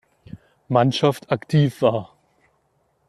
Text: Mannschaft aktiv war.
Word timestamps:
Mannschaft 0.67 1.31
aktiv 1.31 1.83
war. 1.83 2.15